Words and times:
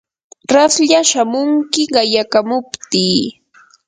raslla 0.53 0.99
shamunki 1.09 1.81
qayakamuptii. 1.93 3.21